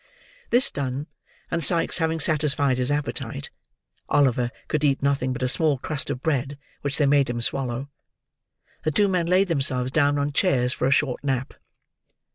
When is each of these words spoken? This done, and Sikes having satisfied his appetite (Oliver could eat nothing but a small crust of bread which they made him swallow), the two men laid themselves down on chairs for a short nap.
This 0.49 0.71
done, 0.71 1.05
and 1.51 1.63
Sikes 1.63 1.99
having 1.99 2.19
satisfied 2.19 2.79
his 2.79 2.89
appetite 2.89 3.51
(Oliver 4.09 4.49
could 4.67 4.83
eat 4.83 5.03
nothing 5.03 5.31
but 5.31 5.43
a 5.43 5.47
small 5.47 5.77
crust 5.77 6.09
of 6.09 6.23
bread 6.23 6.57
which 6.81 6.97
they 6.97 7.05
made 7.05 7.29
him 7.29 7.39
swallow), 7.39 7.87
the 8.81 8.89
two 8.89 9.07
men 9.07 9.27
laid 9.27 9.47
themselves 9.47 9.91
down 9.91 10.17
on 10.17 10.31
chairs 10.31 10.73
for 10.73 10.87
a 10.87 10.91
short 10.91 11.23
nap. 11.23 11.53